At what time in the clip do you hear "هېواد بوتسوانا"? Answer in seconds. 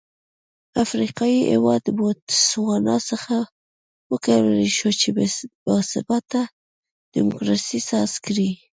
1.53-2.95